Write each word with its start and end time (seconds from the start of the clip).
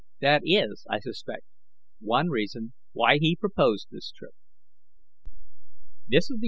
That 0.19 0.41
is, 0.43 0.83
I 0.89 0.97
suspect, 0.99 1.43
one 1.99 2.29
reason 2.29 2.73
why 2.93 3.19
he 3.19 3.35
proposed 3.35 3.89
this 3.91 4.09
trip." 4.11 4.33
CHAPTER 6.11 6.25
VII. 6.27 6.37